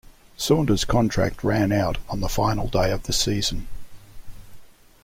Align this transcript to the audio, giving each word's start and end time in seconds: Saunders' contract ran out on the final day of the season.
Saunders' 0.35 0.83
contract 0.83 1.43
ran 1.43 1.71
out 1.71 1.99
on 2.09 2.21
the 2.21 2.27
final 2.27 2.67
day 2.67 2.89
of 2.91 3.03
the 3.03 3.13
season. 3.13 3.67